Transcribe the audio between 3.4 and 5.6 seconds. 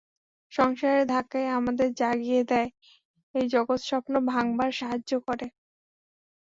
জগৎস্বপ্ন ভাঙবার সাহায্য করে।